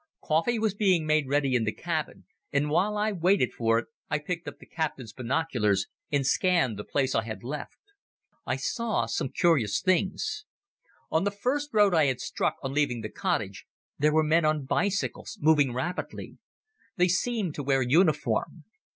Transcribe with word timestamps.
Coffee 0.23 0.57
was 0.57 0.73
being 0.73 1.05
made 1.05 1.27
ready 1.27 1.53
in 1.53 1.63
the 1.63 1.71
cabin, 1.71 2.25
and 2.51 2.71
while 2.71 2.97
I 2.97 3.11
waited 3.11 3.53
for 3.53 3.77
it 3.77 3.85
I 4.09 4.17
picked 4.17 4.47
up 4.47 4.57
the 4.57 4.65
captain's 4.65 5.13
binoculars 5.13 5.85
and 6.11 6.25
scanned 6.25 6.77
the 6.77 6.83
place 6.83 7.13
I 7.13 7.21
had 7.21 7.43
left. 7.43 7.77
I 8.43 8.55
saw 8.55 9.05
some 9.05 9.29
curious 9.29 9.79
things. 9.79 10.45
On 11.11 11.23
the 11.23 11.29
first 11.29 11.69
road 11.71 11.93
I 11.93 12.05
had 12.05 12.19
struck 12.19 12.55
on 12.63 12.73
leaving 12.73 13.01
the 13.01 13.09
cottage 13.09 13.67
there 13.99 14.11
were 14.11 14.23
men 14.23 14.43
on 14.43 14.65
bicycles 14.65 15.37
moving 15.39 15.71
rapidly. 15.71 16.39
They 16.97 17.07
seemed 17.07 17.53
to 17.53 17.63
wear 17.63 17.83
uniform. 17.83 18.63